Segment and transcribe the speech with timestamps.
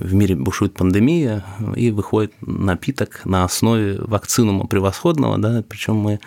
[0.00, 1.44] в мире бушует пандемия,
[1.76, 6.20] и выходит напиток на основе вакцинума превосходного, да, причем мы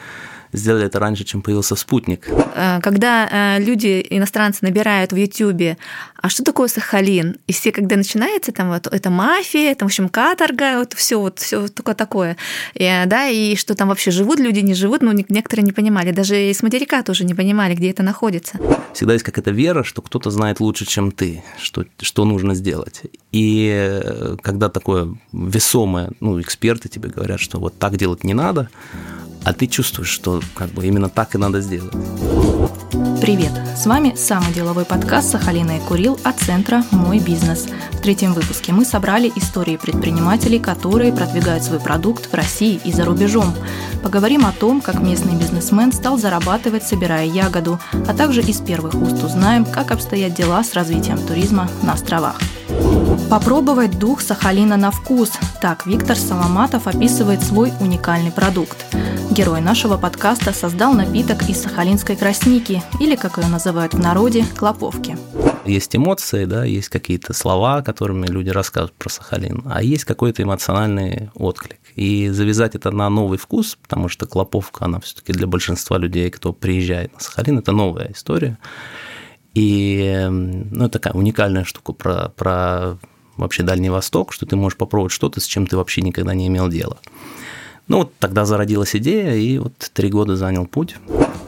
[0.53, 2.27] сделали это раньше, чем появился спутник.
[2.55, 5.77] Э, когда э, люди, иностранцы, набирают в Ютубе,
[6.21, 7.37] а что такое Сахалин?
[7.47, 11.39] И все, когда начинается, там вот это мафия, там, в общем, каторга, вот все вот
[11.39, 12.37] все только такое.
[12.75, 16.11] И, э, да, и что там вообще живут люди, не живут, но некоторые не понимали.
[16.11, 18.59] Даже из материка тоже не понимали, где это находится.
[18.93, 23.01] Всегда есть какая-то вера, что кто-то знает лучше, чем ты, что, что нужно сделать.
[23.31, 24.01] И
[24.41, 28.69] когда такое весомое, ну, эксперты тебе говорят, что вот так делать не надо,
[29.43, 31.93] а ты чувствуешь, что как бы именно так и надо сделать.
[33.21, 33.51] Привет!
[33.77, 37.67] С вами самый деловой подкаст Сахалина и Курил от центра «Мой бизнес».
[37.93, 43.05] В третьем выпуске мы собрали истории предпринимателей, которые продвигают свой продукт в России и за
[43.05, 43.53] рубежом.
[44.03, 49.23] Поговорим о том, как местный бизнесмен стал зарабатывать, собирая ягоду, а также из первых уст
[49.23, 52.35] узнаем, как обстоят дела с развитием туризма на островах.
[53.29, 55.31] Попробовать дух Сахалина на вкус.
[55.61, 58.85] Так Виктор Соломатов описывает свой уникальный продукт.
[59.33, 65.17] Герой нашего подкаста создал напиток из сахалинской красники, или, как ее называют в народе, клоповки.
[65.65, 71.31] Есть эмоции, да, есть какие-то слова, которыми люди рассказывают про Сахалин, а есть какой-то эмоциональный
[71.33, 71.79] отклик.
[71.95, 76.53] И завязать это на новый вкус, потому что клоповка, она все-таки для большинства людей, кто
[76.53, 78.59] приезжает на Сахалин, это новая история.
[79.55, 82.99] И ну, такая уникальная штука про, про
[83.37, 86.69] вообще Дальний Восток, что ты можешь попробовать что-то, с чем ты вообще никогда не имел
[86.69, 86.99] дела.
[87.87, 90.95] Ну вот тогда зародилась идея, и вот три года занял путь.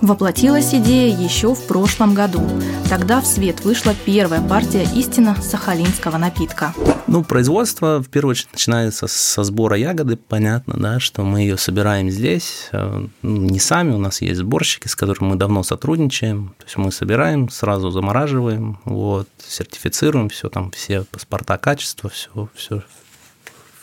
[0.01, 2.43] Воплотилась идея еще в прошлом году.
[2.89, 6.73] Тогда в свет вышла первая партия истинно сахалинского напитка.
[7.07, 10.17] Ну, производство, в первую очередь, начинается со сбора ягоды.
[10.17, 14.87] Понятно, да, что мы ее собираем здесь, э, ну, не сами, у нас есть сборщики,
[14.87, 16.53] с которыми мы давно сотрудничаем.
[16.57, 22.83] То есть мы собираем, сразу замораживаем, вот, сертифицируем все, там все паспорта качества, все, все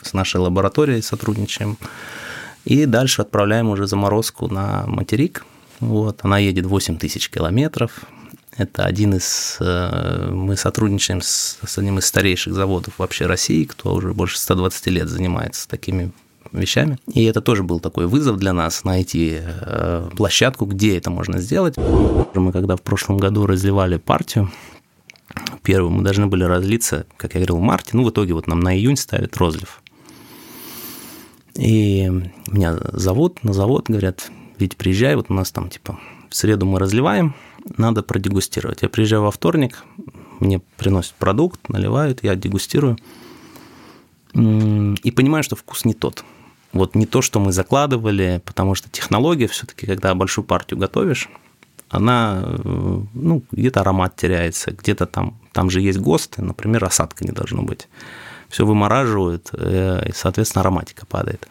[0.01, 1.77] с нашей лабораторией сотрудничаем.
[2.65, 5.45] И дальше отправляем уже заморозку на материк.
[5.79, 8.01] Вот, она едет 8 тысяч километров.
[8.55, 9.57] Это один из...
[9.59, 14.87] Э, мы сотрудничаем с, с одним из старейших заводов вообще России, кто уже больше 120
[14.87, 16.11] лет занимается такими
[16.51, 16.97] вещами.
[17.11, 21.75] И это тоже был такой вызов для нас найти э, площадку, где это можно сделать.
[21.77, 24.51] Мы когда в прошлом году разливали партию,
[25.63, 28.59] первую мы должны были разлиться, как я говорил, в марте, ну, в итоге вот нам
[28.59, 29.82] на июнь ставят розлив.
[31.55, 32.09] И
[32.47, 35.99] меня зовут на завод, говорят, ведь приезжай, вот у нас там типа
[36.29, 37.35] в среду мы разливаем,
[37.77, 38.81] надо продегустировать.
[38.81, 39.83] Я приезжаю во вторник,
[40.39, 42.97] мне приносят продукт, наливают, я дегустирую.
[44.33, 46.25] И понимаю, что вкус не тот.
[46.71, 51.29] Вот не то, что мы закладывали, потому что технология все-таки, когда большую партию готовишь,
[51.89, 52.43] она,
[53.13, 57.87] ну, где-то аромат теряется, где-то там, там же есть ГОСТы, например, осадка не должно быть
[58.53, 61.47] все вымораживают, э, и, соответственно, ароматика падает.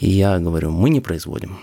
[0.00, 1.58] И я говорю, мы не производим.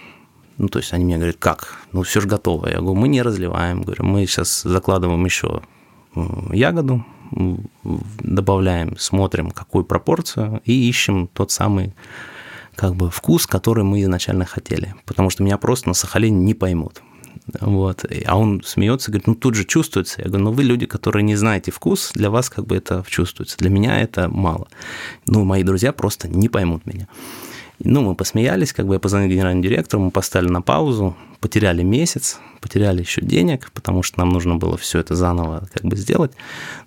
[0.57, 1.77] Ну, то есть они мне говорят, как?
[1.91, 2.69] Ну, все же готово.
[2.69, 3.81] Я говорю, мы не разливаем.
[3.81, 5.61] Говорю, мы сейчас закладываем еще
[6.53, 7.05] ягоду,
[8.23, 11.93] добавляем, смотрим, какую пропорцию, и ищем тот самый
[12.75, 14.95] как бы вкус, который мы изначально хотели.
[15.05, 17.01] Потому что меня просто на Сахалине не поймут.
[17.59, 18.05] Вот.
[18.25, 20.21] А он смеется, говорит, ну тут же чувствуется.
[20.21, 23.57] Я говорю, ну вы люди, которые не знаете вкус, для вас как бы это чувствуется.
[23.57, 24.67] Для меня это мало.
[25.25, 27.07] Ну, мои друзья просто не поймут меня.
[27.79, 32.39] Ну, мы посмеялись, как бы я позвонил генеральному директору, мы поставили на паузу, потеряли месяц,
[32.61, 36.31] потеряли еще денег, потому что нам нужно было все это заново как бы сделать.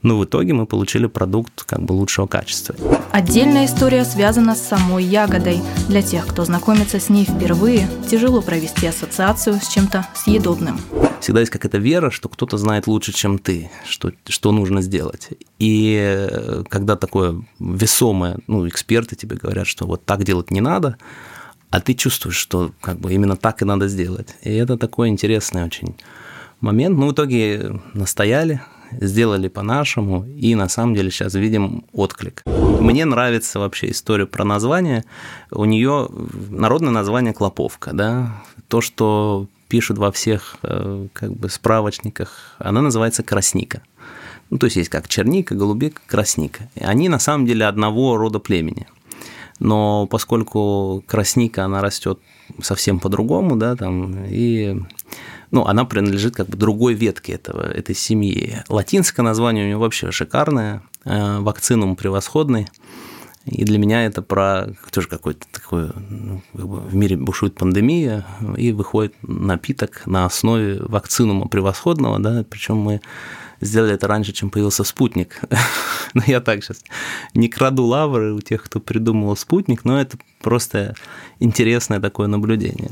[0.02, 2.74] Но в итоге мы получили продукт как бы лучшего качества.
[3.10, 5.60] Отдельная история связана с самой ягодой.
[5.88, 10.80] Для тех, кто знакомится с ней впервые, тяжело провести ассоциацию с чем-то съедобным
[11.22, 15.28] всегда есть какая-то вера, что кто-то знает лучше, чем ты, что, что нужно сделать.
[15.58, 20.98] И э, когда такое весомое, ну, эксперты тебе говорят, что вот так делать не надо,
[21.72, 24.36] а ты чувствуешь, что как бы именно так и надо сделать.
[24.42, 25.96] И это такой интересный очень
[26.60, 26.98] момент.
[26.98, 28.60] Ну, в итоге настояли,
[28.92, 32.42] сделали по-нашему, и на самом деле сейчас видим отклик.
[32.46, 35.04] Мне нравится вообще история про название.
[35.50, 36.10] У нее
[36.50, 43.22] народное название Клоповка, да, то, что пишут во всех э, как бы справочниках, она называется
[43.22, 43.80] красника.
[44.50, 46.68] Ну, то есть есть как черника, голубика, красника.
[46.78, 48.86] Они на самом деле одного рода племени.
[49.62, 52.18] Но поскольку красника, она растет
[52.60, 54.76] совсем по-другому, да, там, и
[55.52, 58.58] ну, она принадлежит как бы другой ветке этого, этой семьи.
[58.68, 62.66] Латинское название у нее вообще шикарное, э, вакцинум превосходный.
[63.44, 68.26] И для меня это про тоже какой-то такой, ну, как бы в мире бушует пандемия,
[68.56, 73.00] и выходит напиток на основе вакцинума превосходного, да, причем мы
[73.62, 75.40] сделали это раньше, чем появился спутник.
[76.14, 76.78] но я так сейчас
[77.34, 80.94] не краду лавры у тех, кто придумал спутник, но это просто
[81.38, 82.90] интересное такое наблюдение.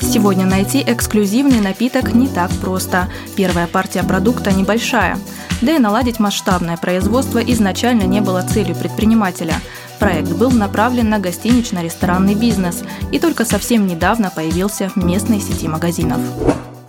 [0.00, 3.08] Сегодня найти эксклюзивный напиток не так просто.
[3.36, 5.18] Первая партия продукта небольшая.
[5.60, 9.54] Да и наладить масштабное производство изначально не было целью предпринимателя.
[9.98, 12.82] Проект был направлен на гостинично-ресторанный бизнес
[13.12, 16.20] и только совсем недавно появился в местной сети магазинов.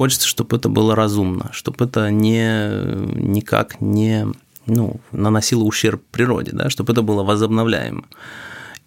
[0.01, 2.71] Хочется, чтобы это было разумно, чтобы это не,
[3.21, 4.25] никак не
[4.65, 8.06] ну, наносило ущерб природе, да, чтобы это было возобновляемо.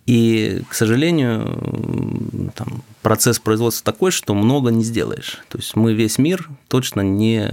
[0.07, 5.39] И, к сожалению, там, процесс производства такой, что много не сделаешь.
[5.51, 7.49] То есть мы весь мир точно не,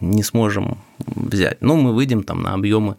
[0.00, 1.60] не сможем взять.
[1.62, 2.94] Но мы выйдем там на объемы,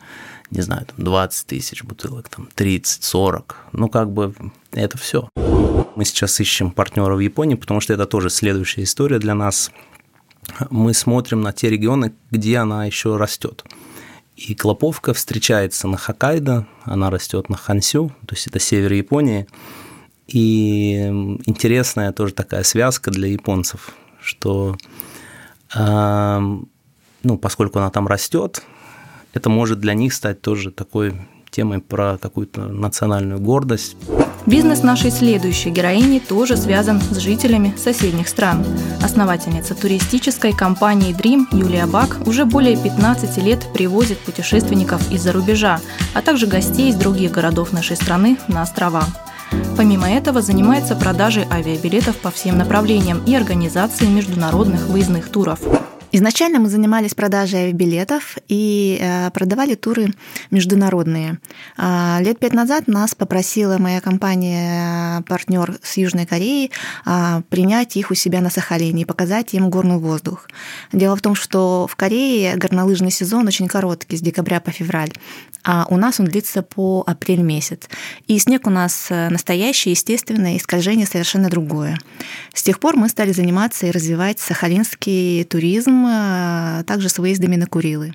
[0.50, 3.56] не знаю, там 20 тысяч бутылок, там 30, 40.
[3.72, 4.36] Ну, как бы
[4.74, 5.30] это все.
[5.96, 9.72] Мы сейчас ищем партнера в Японии, потому что это тоже следующая история для нас.
[10.70, 13.64] Мы смотрим на те регионы, где она еще растет.
[14.36, 19.48] И клоповка встречается на Хоккайдо, она растет на Хансю, то есть это север Японии.
[20.28, 20.94] И
[21.46, 24.78] интересная тоже такая связка для японцев, что
[25.74, 28.64] ну, поскольку она там растет,
[29.34, 31.14] это может для них стать тоже такой
[31.52, 33.98] темой про какую-то национальную гордость.
[34.48, 38.66] Бизнес нашей следующей героини тоже связан с жителями соседних стран.
[39.04, 45.80] Основательница туристической компании Dream Юлия Бак уже более 15 лет привозит путешественников из-за рубежа,
[46.16, 49.04] а также гостей из других городов нашей страны на острова.
[49.78, 55.60] Помимо этого занимается продажей авиабилетов по всем направлениям и организацией международных выездных туров.
[56.14, 60.14] Изначально мы занимались продажей билетов и э, продавали туры
[60.52, 61.40] международные.
[61.78, 66.72] А, лет пять назад нас попросила моя компания, партнер с Южной Кореей,
[67.06, 70.50] а, принять их у себя на Сахалине и показать им горный воздух.
[70.92, 75.14] Дело в том, что в Корее горнолыжный сезон очень короткий, с декабря по февраль,
[75.64, 77.82] а у нас он длится по апрель месяц.
[78.28, 81.98] И снег у нас э, настоящий, естественный, скольжение совершенно другое.
[82.54, 87.68] С тех пор мы стали заниматься и развивать сахалинский туризм, а также с выездами на
[87.68, 88.12] Курилы.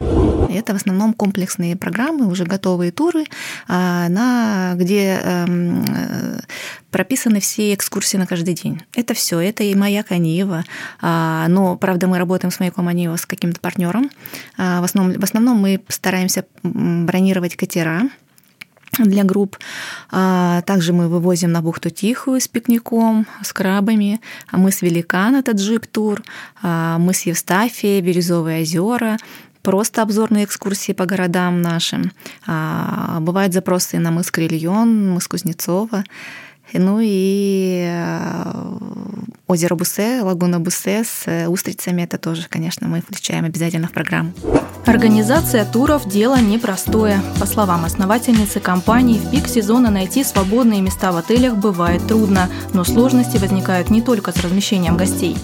[0.50, 3.24] Это в основном комплексные программы, уже готовые туры,
[3.68, 6.40] а, на, где эм, э,
[6.96, 8.80] прописаны все экскурсии на каждый день.
[8.94, 10.64] Это все, это и маяк Анива.
[11.02, 14.08] А, но, правда, мы работаем с маяком Анива с каким-то партнером.
[14.56, 18.08] В основном, в основном мы стараемся бронировать катера,
[18.98, 19.58] для групп.
[20.10, 24.22] Также мы вывозим на бухту Тихую с пикником, с крабами.
[24.52, 26.22] Мы с Великан, это джип-тур.
[26.62, 29.18] Мы с Евстафией, Бирюзовые озера
[29.60, 32.12] просто обзорные экскурсии по городам нашим.
[32.46, 36.04] Бывают запросы на мыс Крильон, мыс Кузнецова.
[36.72, 38.76] Ну и э,
[39.46, 44.32] озеро Бусе, лагуна Бусе с э, устрицами, это тоже, конечно, мы включаем обязательно в программу.
[44.84, 47.20] Организация туров– дело непростое.
[47.40, 52.84] По словам основательницы компании, в пик сезона найти свободные места в отелях бывает трудно, но
[52.84, 55.36] сложности возникают не только с размещением гостей.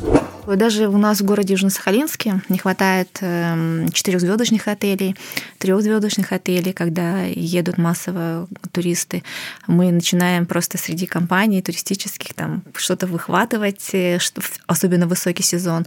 [0.47, 5.17] Даже у нас в городе Южно-Сахалинске не хватает эм, четырехзвездочных отелей,
[5.59, 9.23] трехзвездочных отелей, когда едут массово туристы.
[9.69, 14.19] Мы начинаем просто среди компаний туристических там что-то выхватывать, э,
[14.67, 15.87] особенно высокий сезон.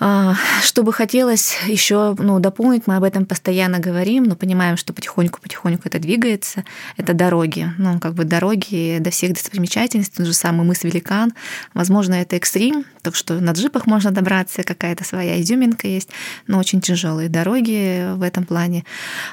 [0.00, 4.92] А, что бы хотелось еще ну, дополнить, мы об этом постоянно говорим, но понимаем, что
[4.92, 6.64] потихоньку-потихоньку это двигается.
[6.96, 7.72] Это дороги.
[7.78, 11.32] Ну, как бы дороги до всех достопримечательностей, тот же самый мыс Великан.
[11.74, 16.10] Возможно, это экстрим, так что на джипах можно добраться, какая-то своя изюминка есть,
[16.46, 18.84] но очень тяжелые дороги в этом плане.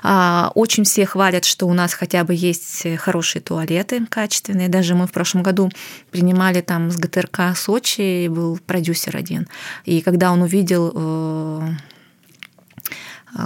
[0.01, 4.69] А, очень все хвалят, что у нас хотя бы есть хорошие туалеты качественные.
[4.69, 5.71] Даже мы в прошлом году
[6.11, 9.47] принимали там с ГТРК Сочи, был продюсер один.
[9.85, 11.61] И когда он увидел увидел э,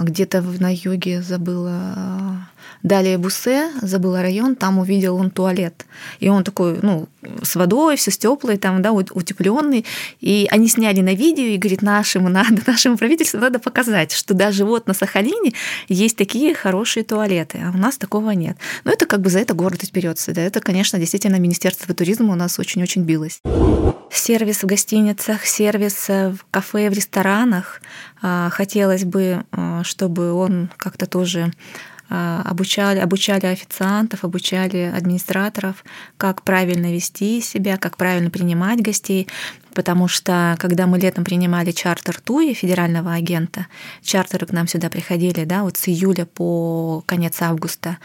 [0.04, 2.46] где-то на юге, забыла
[2.82, 5.84] Далее Бусе, забыла район, там увидел он туалет.
[6.20, 7.08] И он такой, ну,
[7.42, 9.84] с водой, все с теплой, там, да, утепленный.
[10.20, 14.64] И они сняли на видео и говорит, нашему надо, нашему правительству надо показать, что даже
[14.64, 15.52] вот на Сахалине
[15.88, 18.56] есть такие хорошие туалеты, а у нас такого нет.
[18.84, 20.32] Но это как бы за это гордость берется.
[20.32, 23.40] Да, это, конечно, действительно Министерство туризма у нас очень-очень билось.
[24.12, 27.80] Сервис в гостиницах, сервис в кафе, в ресторанах.
[28.20, 31.52] А, хотелось бы, а, чтобы он как-то тоже
[32.08, 35.84] а, обучали, обучали официантов, обучали администраторов,
[36.16, 39.28] как правильно вести себя, как правильно принимать гостей.
[39.74, 43.68] потому что когда мы летом принимали чартер Туи, федерального агента,
[44.02, 47.98] чартеры к нам сюда приходили, да, вот с июля по конец августа,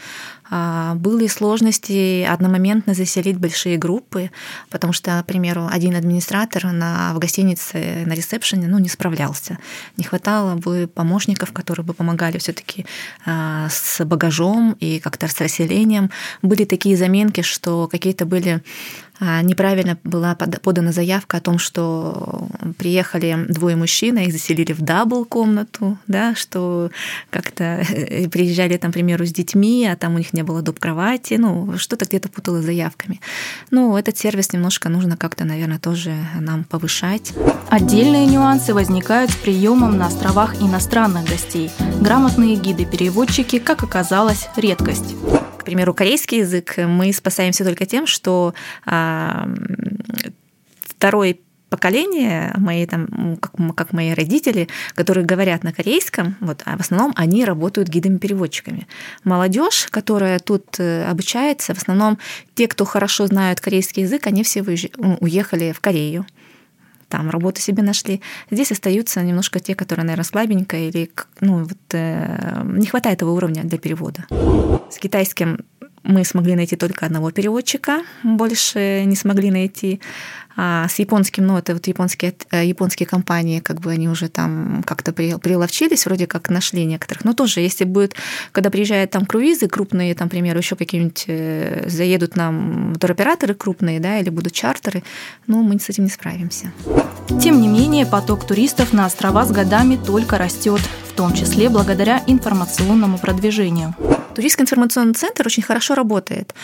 [0.50, 4.30] были сложности одномоментно заселить большие группы,
[4.70, 9.58] потому что, к примеру, один администратор на, в гостинице на ресепшене ну, не справлялся.
[9.96, 12.86] Не хватало бы помощников, которые бы помогали все таки
[13.24, 16.10] а, с багажом и как-то с расселением.
[16.42, 18.62] Были такие заменки, что какие-то были
[19.18, 22.48] а, неправильно была подана заявка о том, что
[22.78, 26.90] приехали двое мужчин, а их заселили в double комнату, да, что
[27.30, 30.78] как-то э, приезжали там, к примеру, с детьми, а там у них не было доп.
[30.78, 33.20] кровати, ну, что-то где-то путало с заявками.
[33.70, 37.32] Ну, этот сервис немножко нужно как-то, наверное, тоже нам повышать.
[37.70, 41.70] Отдельные нюансы возникают с приемом на островах иностранных гостей.
[42.00, 45.14] Грамотные гиды-переводчики, как оказалось, редкость
[45.66, 48.54] примеру, корейский язык мы спасаемся только тем, что
[48.86, 49.48] а,
[50.80, 56.80] второй поколение, мои там, как, как мои родители, которые говорят на корейском, вот, а в
[56.80, 58.86] основном они работают гидами-переводчиками.
[59.24, 62.18] Молодежь, которая тут э, обучается, в основном
[62.54, 66.26] те, кто хорошо знают корейский язык, они все уехали в Корею
[67.08, 68.20] там работу себе нашли.
[68.50, 73.62] Здесь остаются немножко те, которые, наверное, слабенько или ну, вот, э, не хватает этого уровня
[73.62, 74.24] для перевода.
[74.90, 75.60] С китайским
[76.06, 80.00] мы смогли найти только одного переводчика, больше не смогли найти.
[80.58, 84.82] А с японским, ну, это вот японские, э, японские компании, как бы они уже там
[84.86, 87.26] как-то приловчились, вроде как нашли некоторых.
[87.26, 88.14] Но тоже, если будет,
[88.52, 94.18] когда приезжают там круизы крупные, там, например, еще какие-нибудь э, заедут нам туроператоры крупные, да,
[94.18, 95.02] или будут чартеры,
[95.46, 96.72] ну, мы с этим не справимся.
[97.42, 100.80] Тем не менее, поток туристов на острова с годами только растет,
[101.16, 103.94] том числе благодаря информационному продвижению.
[104.34, 106.54] Туристский информационный центр очень хорошо работает.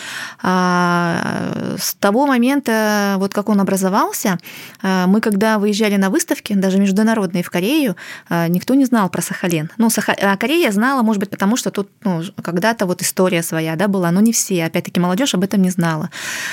[0.43, 4.37] А, с того момента, вот как он образовался,
[4.83, 7.95] а, мы когда выезжали на выставки, даже международные в Корею,
[8.29, 9.71] а, никто не знал про Сахалин.
[9.77, 10.15] Ну, Саха...
[10.39, 14.19] Корея знала, может быть, потому что тут ну, когда-то вот история своя да, была, но
[14.19, 14.65] не все.
[14.65, 16.11] Опять-таки, молодежь об этом не знала.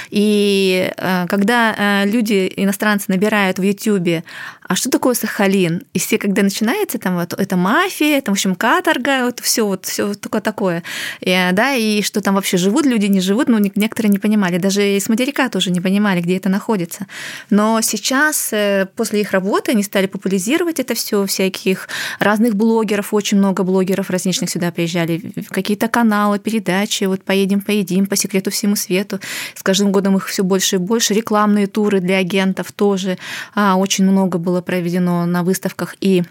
[0.09, 0.91] И
[1.29, 4.25] когда люди, иностранцы, набирают в Ютьюбе,
[4.71, 5.83] а что такое Сахалин?
[5.95, 7.57] И все, когда начинается там вот это
[7.91, 10.83] мафия, там, в общем, каторга, вот все вот все такое такое.
[11.21, 14.97] И, да, и что там вообще живут люди, не живут, ну, некоторые не понимали, даже
[14.97, 17.07] из материка тоже не понимали, где это находится.
[17.51, 21.89] Но сейчас, э, после их работы, они стали популяризировать это все, всяких
[22.21, 28.17] разных блогеров, очень много блогеров различных сюда приезжали, какие-то каналы, передачи, вот поедем, поедим, по
[28.17, 29.19] секрету всему свету.
[29.55, 33.19] С каждым годом их все больше и больше, рекламные туры для агентов тоже.
[33.55, 35.97] А, очень много было проведено на выставках.
[36.01, 36.23] И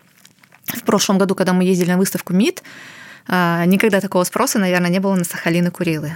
[0.73, 2.63] в прошлом году, когда мы ездили на выставку МИД,
[3.27, 6.15] а, никогда такого спроса, наверное, не было на Сахалин и Курилы.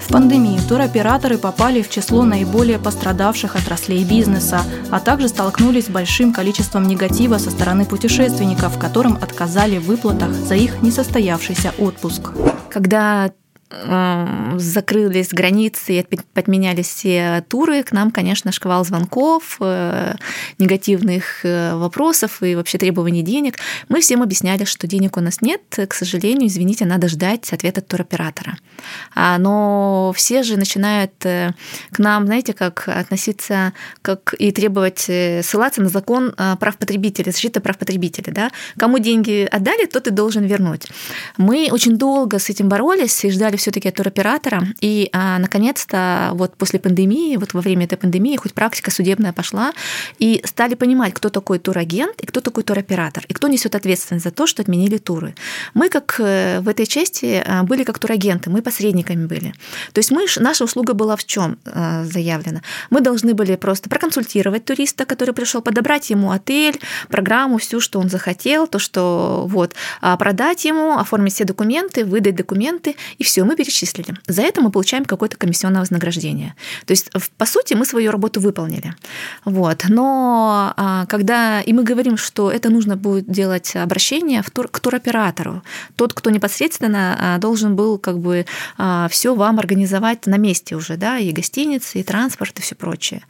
[0.00, 6.32] В пандемии туроператоры попали в число наиболее пострадавших отраслей бизнеса, а также столкнулись с большим
[6.32, 12.30] количеством негатива со стороны путешественников, которым отказали в выплатах за их несостоявшийся отпуск.
[12.70, 13.32] Когда
[13.68, 20.14] закрылись границы и подменялись все туры, к нам, конечно, шквал звонков, э,
[20.58, 23.56] негативных э, вопросов и вообще требований денег.
[23.88, 28.56] Мы всем объясняли, что денег у нас нет, к сожалению, извините, надо ждать ответа туроператора.
[29.16, 31.52] А, но все же начинают э,
[31.90, 37.78] к нам, знаете, как относиться как и требовать, ссылаться на закон прав потребителя, защиты прав
[37.78, 38.32] потребителя.
[38.32, 38.50] Да?
[38.78, 40.86] Кому деньги отдали, тот и должен вернуть.
[41.36, 44.62] Мы очень долго с этим боролись и ждали все-таки туроператора.
[44.80, 49.72] И а, наконец-то вот после пандемии, вот во время этой пандемии, хоть практика судебная пошла,
[50.18, 54.30] и стали понимать, кто такой турагент и кто такой туроператор, и кто несет ответственность за
[54.30, 55.34] то, что отменили туры.
[55.74, 59.54] Мы как э, в этой части а, были как турагенты, мы посредниками были.
[59.92, 62.62] То есть мы, наша услуга была в чем а, заявлена?
[62.90, 68.08] Мы должны были просто проконсультировать туриста, который пришел, подобрать ему отель, программу, всю, что он
[68.08, 73.56] захотел, то, что вот, а, продать ему, оформить все документы, выдать документы, и все, мы
[73.56, 74.14] перечислили.
[74.26, 76.54] За это мы получаем какое-то комиссионное вознаграждение.
[76.84, 78.94] То есть, по сути, мы свою работу выполнили.
[79.44, 79.84] Вот.
[79.88, 84.80] Но а, когда и мы говорим, что это нужно будет делать обращение в тур, к
[84.80, 85.62] туроператору,
[85.96, 88.46] тот, кто непосредственно а, должен был как бы
[88.78, 93.22] а, все вам организовать на месте уже, да, и гостиницы, и транспорт, и все прочее.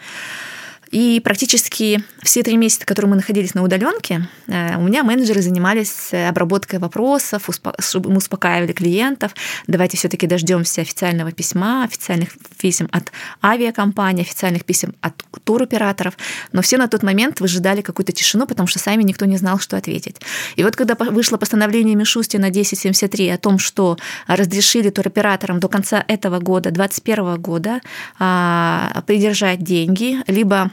[0.90, 6.12] И практически все три месяца, которые мы находились на удаленке, э, у меня менеджеры занимались
[6.12, 7.48] обработкой вопросов,
[7.94, 9.32] мы успокаивали клиентов.
[9.66, 13.12] Давайте все-таки дождемся официального письма, официальных писем от
[13.42, 15.14] авиакомпаний, официальных писем от
[15.44, 16.16] туроператоров.
[16.52, 19.76] Но все на тот момент выжидали какую-то тишину, потому что сами никто не знал, что
[19.76, 20.16] ответить.
[20.56, 26.38] И вот когда вышло постановление Мишустина 1073 о том, что разрешили туроператорам до конца этого
[26.38, 27.80] года, 2021 года,
[28.18, 30.70] а, придержать деньги, либо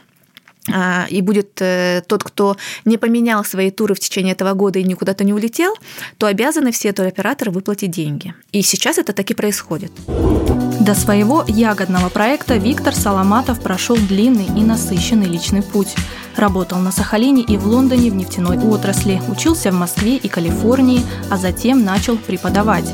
[1.09, 2.55] и будет э, тот, кто
[2.85, 5.73] не поменял свои туры в течение этого года и никуда-то не улетел,
[6.17, 8.33] то обязаны все туроператоры выплатить деньги.
[8.53, 9.91] И сейчас это таки происходит.
[10.79, 15.95] До своего ягодного проекта Виктор Соломатов прошел длинный и насыщенный личный путь.
[16.35, 21.37] Работал на Сахалине и в Лондоне в нефтяной отрасли, учился в Москве и Калифорнии, а
[21.37, 22.93] затем начал преподавать.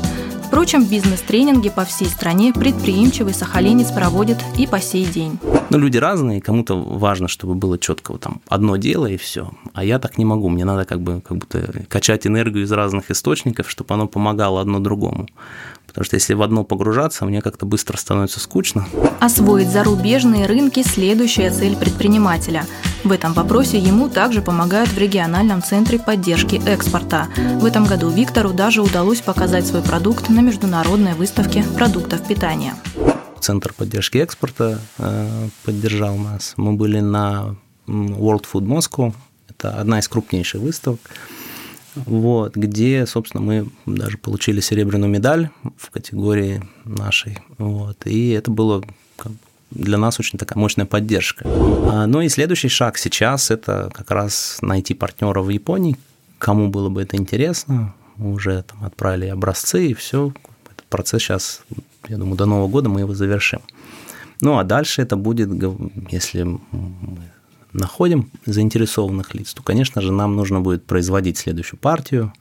[0.50, 5.38] Впрочем, бизнес-тренинги по всей стране предприимчивый сахалинец проводит и по сей день.
[5.70, 9.52] Ну, люди разные, кому-то важно, чтобы было четко вот там одно дело и все.
[9.74, 10.48] А я так не могу.
[10.48, 14.80] Мне надо как бы как будто качать энергию из разных источников, чтобы оно помогало одно
[14.80, 15.28] другому.
[15.86, 18.88] Потому что если в одно погружаться, мне как-то быстро становится скучно.
[19.20, 22.66] Освоить зарубежные рынки– следующая цель предпринимателя.
[23.04, 27.28] В этом вопросе ему также помогают в региональном центре поддержки экспорта.
[27.60, 32.74] В этом году Виктору даже удалось показать свой продукт на международной выставке продуктов питания.
[33.40, 36.54] Центр поддержки экспорта э, поддержал нас.
[36.56, 39.14] Мы были на World Food Moscow.
[39.48, 41.00] Это одна из крупнейших выставок
[41.94, 47.38] вот, где, собственно, мы даже получили серебряную медаль в категории нашей.
[47.58, 48.82] Вот, и это было
[49.70, 51.44] для нас очень такая мощная поддержка.
[51.46, 55.96] А, ну и следующий шаг сейчас– это как раз найти партнера в Японии,
[56.38, 57.94] кому было бы это интересно.
[58.16, 60.32] Мы уже там отправили образцы, и все.
[60.70, 61.62] Этот процесс сейчас,
[62.08, 63.60] я думаю, до Нового года мы его завершим.
[64.40, 65.50] Ну а дальше это будет,
[66.10, 66.60] если мы
[67.72, 72.32] находим заинтересованных лиц, то, конечно же, нам нужно будет производить следующую партию,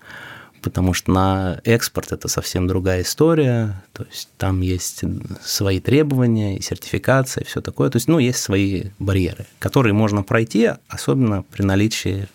[0.61, 5.03] потому что на экспорт это совсем другая история, то есть там есть
[5.43, 10.23] свои требования и сертификация, и все такое, то есть, ну, есть свои барьеры, которые можно
[10.23, 12.27] пройти, особенно при наличии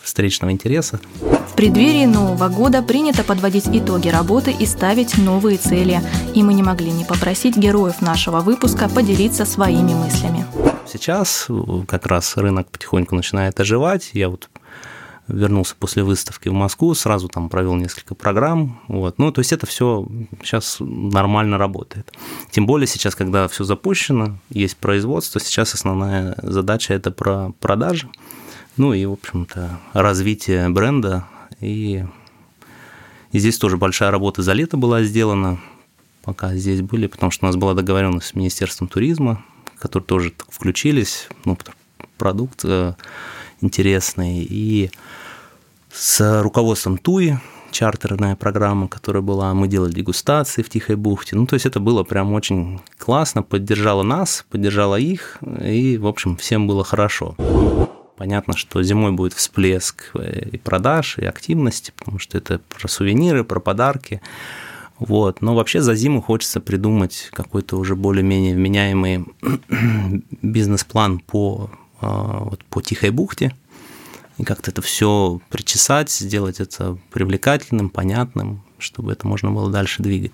[0.00, 0.98] встречного интереса.
[1.20, 6.00] В преддверии Нового года принято подводить итоги работы и ставить новые цели.
[6.34, 10.44] И мы не могли не попросить героев нашего выпуска поделиться своими мыслями.
[10.86, 11.46] Сейчас
[11.86, 14.10] как раз рынок потихоньку начинает оживать.
[14.14, 14.48] Я вот
[15.28, 18.80] вернулся после выставки в Москву, сразу там провел несколько программ.
[18.88, 19.18] Вот.
[19.18, 20.06] Ну, то есть это все
[20.42, 22.12] сейчас нормально работает.
[22.50, 28.08] Тем более сейчас, когда все запущено, есть производство, сейчас основная задача это про продажи.
[28.76, 31.26] Ну и, в общем-то, развитие бренда.
[31.60, 32.04] И,
[33.32, 35.60] и здесь тоже большая работа за лето была сделана,
[36.22, 39.44] пока здесь были, потому что у нас была договоренность с Министерством туризма
[39.78, 41.56] которые тоже включились, ну,
[42.16, 42.94] продукт э,
[43.60, 44.90] интересный, и
[45.98, 47.40] с руководством ТУИ,
[47.72, 51.34] чартерная программа, которая была, мы делали дегустации в Тихой бухте.
[51.34, 56.36] Ну, то есть это было прям очень классно, поддержало нас, поддержало их, и, в общем,
[56.36, 57.34] всем было хорошо.
[58.16, 63.44] Понятно, что зимой будет всплеск э, и продаж, и активности, потому что это про сувениры,
[63.44, 64.20] про подарки.
[64.98, 65.40] Вот.
[65.40, 69.24] Но вообще за зиму хочется придумать какой-то уже более-менее вменяемый
[70.42, 73.54] бизнес-план по, а, вот, по Тихой бухте,
[74.38, 80.32] и как-то это все причесать, сделать это привлекательным, понятным, чтобы это можно было дальше двигать.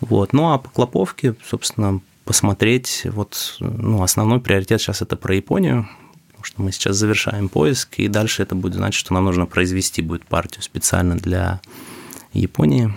[0.00, 0.32] Вот.
[0.32, 5.88] Ну а по Клоповке, собственно, посмотреть, вот, ну, основной приоритет сейчас это про Японию,
[6.28, 10.02] потому что мы сейчас завершаем поиск, и дальше это будет значить, что нам нужно произвести
[10.02, 11.60] будет партию специально для
[12.32, 12.94] Японии,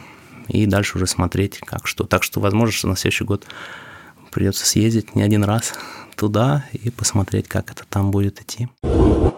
[0.49, 2.03] и дальше уже смотреть, как что.
[2.03, 3.47] Так что, возможно, что на следующий год
[4.31, 5.73] придется съездить не один раз
[6.15, 8.67] туда и посмотреть, как это там будет идти.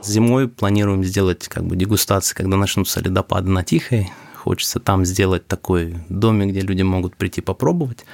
[0.04, 4.12] Зимой планируем сделать как бы дегустации, когда начнутся ледопады на Тихой.
[4.36, 8.06] Хочется там сделать такой домик, где люди могут прийти попробовать.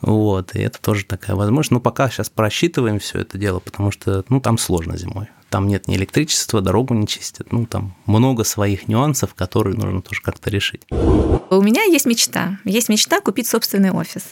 [0.00, 1.72] Вот, и это тоже такая возможность.
[1.72, 5.86] Но пока сейчас просчитываем все это дело, потому что ну, там сложно зимой там нет
[5.86, 7.52] ни электричества, дорогу не чистят.
[7.52, 10.80] Ну, там много своих нюансов, которые нужно тоже как-то решить.
[10.90, 12.58] У меня есть мечта.
[12.64, 14.22] Есть мечта купить собственный офис.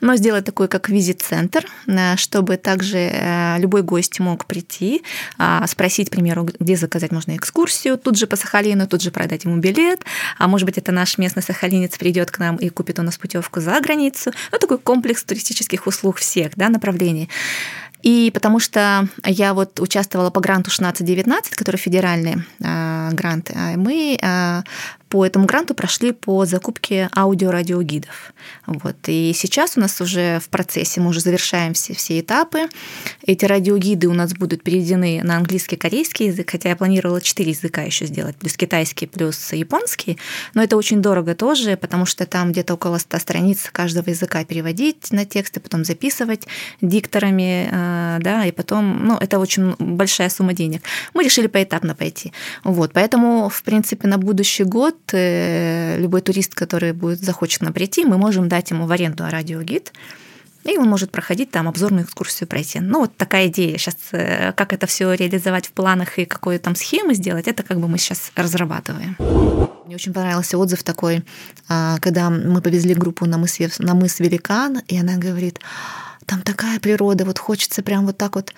[0.00, 5.02] Но сделать такой, как визит-центр, э, чтобы также э, любой гость мог прийти,
[5.36, 9.44] а, спросить, к примеру, где заказать можно экскурсию, тут же по Сахалину, тут же продать
[9.44, 10.00] ему билет,
[10.38, 13.60] а может быть, это наш местный сахалинец придет к нам и купит у нас путевку
[13.60, 14.32] за границу.
[14.50, 17.28] Ну, такой комплекс туристических услуг всех да, направлений.
[18.02, 24.18] И потому что я вот участвовала по гранту 16-19, который федеральный э, грант, а мы
[24.20, 24.62] э,
[25.10, 28.32] по этому гранту прошли по закупке аудио-радиогидов.
[28.66, 28.96] Вот.
[29.08, 32.68] И сейчас у нас уже в процессе, мы уже завершаем все, все этапы.
[33.26, 37.82] Эти радиогиды у нас будут переведены на английский, корейский язык, хотя я планировала четыре языка
[37.82, 40.16] еще сделать, плюс китайский, плюс японский.
[40.54, 45.10] Но это очень дорого тоже, потому что там где-то около 100 страниц каждого языка переводить
[45.10, 46.46] на тексты, потом записывать
[46.80, 50.82] дикторами, э, да, и потом, ну, это очень большая сумма денег.
[51.14, 52.32] Мы решили поэтапно пойти.
[52.62, 58.18] Вот, поэтому, в принципе, на будущий год любой турист, который будет захочет нам прийти, мы
[58.18, 59.92] можем дать ему в аренду радиогид,
[60.64, 62.80] и он может проходить там обзорную экскурсию пройти.
[62.80, 63.78] Ну, вот такая идея.
[63.78, 67.80] Сейчас э, как это все реализовать в планах и какую там схемы сделать, это как
[67.80, 69.16] бы мы сейчас разрабатываем.
[69.86, 71.24] Мне очень понравился отзыв такой,
[71.68, 75.60] а, когда мы повезли группу на мыс, на мыс Великан, и она говорит,
[76.26, 78.54] там такая природа, вот хочется прям вот так вот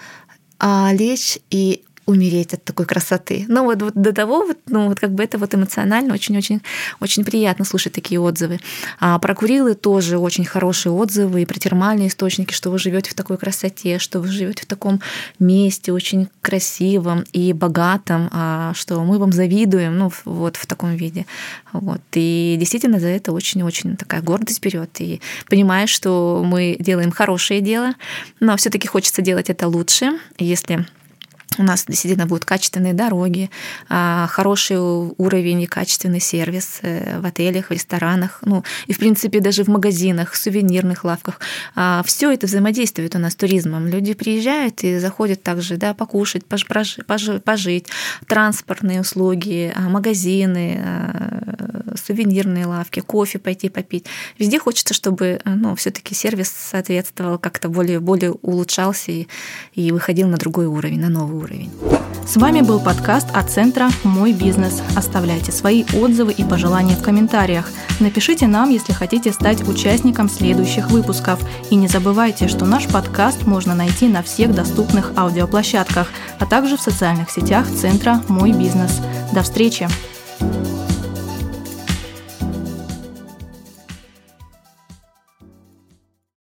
[0.59, 3.45] а, лечь и умереть от такой красоты.
[3.49, 6.61] Ну вот, вот до того, вот, ну вот как бы это вот эмоционально очень-очень
[7.01, 8.61] очень приятно слушать такие отзывы.
[8.99, 13.15] А про Курилы тоже очень хорошие отзывы и про термальные источники, что вы живете в
[13.15, 15.01] такой красоте, что вы живете в таком
[15.39, 21.27] месте очень красивом и богатом, а, что мы вам завидуем, ну вот в таком виде.
[21.73, 22.01] Вот.
[22.15, 25.01] И действительно за это очень-очень такая гордость берет.
[25.01, 27.95] И понимаешь, что мы делаем хорошее дело,
[28.41, 30.87] но все-таки хочется делать это лучше, если
[31.59, 33.51] у нас действительно будут качественные дороги,
[33.89, 39.41] а, хороший уровень и качественный сервис э, в отелях, в ресторанах, ну и в принципе
[39.41, 41.41] даже в магазинах, сувенирных лавках.
[41.75, 43.87] А, Все это взаимодействует у нас с туризмом.
[43.87, 47.87] Люди приезжают и заходят также да, покушать, пожить,
[48.27, 50.81] транспортные услуги, а, магазины,
[51.97, 54.07] сувенирные лавки, кофе пойти попить.
[54.39, 59.27] Везде хочется, чтобы ну, все-таки сервис соответствовал, как-то более, более улучшался и,
[59.75, 61.71] и выходил на другой уровень, на новый уровень.
[62.27, 64.81] С вами был подкаст от центра «Мой бизнес».
[64.97, 67.69] Оставляйте свои отзывы и пожелания в комментариях.
[68.01, 71.41] Напишите нам, если хотите стать участником следующих выпусков.
[71.71, 76.81] И не забывайте, что наш подкаст можно найти на всех доступных аудиоплощадках, а также в
[76.81, 79.01] социальных сетях центра «Мой бизнес».
[79.33, 79.89] До встречи!